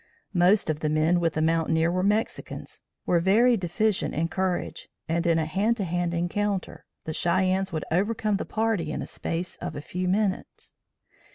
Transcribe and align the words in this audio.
Most 0.33 0.71
of 0.71 0.79
the 0.79 0.89
men 0.89 1.19
with 1.19 1.33
the 1.33 1.43
mountaineer 1.43 1.91
were 1.91 2.01
Mexicans, 2.01 2.81
very 3.05 3.55
deficient 3.55 4.15
in 4.15 4.29
courage 4.29 4.89
and 5.07 5.27
in 5.27 5.37
a 5.37 5.45
hand 5.45 5.77
to 5.77 5.83
hand 5.83 6.15
encounter, 6.15 6.85
the 7.05 7.13
Cheyennes 7.13 7.69
could 7.69 7.85
overcome 7.91 8.37
the 8.37 8.43
party 8.45 8.91
in 8.91 9.01
the 9.01 9.05
space 9.05 9.57
of 9.57 9.75
a 9.75 9.79
few 9.79 10.07
minutes. 10.07 10.73